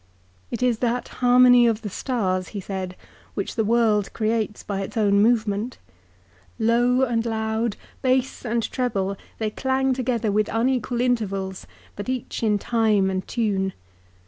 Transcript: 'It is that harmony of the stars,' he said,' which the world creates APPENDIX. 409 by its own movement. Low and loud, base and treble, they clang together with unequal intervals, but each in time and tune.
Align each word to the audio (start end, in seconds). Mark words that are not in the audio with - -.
'It 0.49 0.63
is 0.63 0.79
that 0.79 1.09
harmony 1.21 1.67
of 1.67 1.83
the 1.83 1.89
stars,' 1.91 2.47
he 2.57 2.59
said,' 2.59 2.95
which 3.35 3.53
the 3.53 3.63
world 3.63 4.11
creates 4.13 4.63
APPENDIX. 4.63 4.65
409 4.65 4.87
by 4.87 4.87
its 4.87 4.97
own 4.97 5.21
movement. 5.21 5.77
Low 6.57 7.01
and 7.03 7.23
loud, 7.23 7.77
base 8.01 8.43
and 8.43 8.63
treble, 8.71 9.15
they 9.37 9.51
clang 9.51 9.93
together 9.93 10.31
with 10.31 10.49
unequal 10.51 11.01
intervals, 11.01 11.67
but 11.95 12.09
each 12.09 12.41
in 12.41 12.57
time 12.57 13.11
and 13.11 13.27
tune. 13.27 13.73